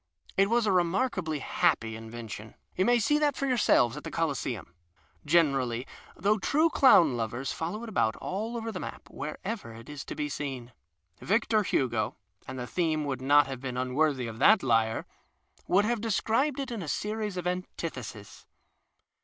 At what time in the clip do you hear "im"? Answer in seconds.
13.77-13.93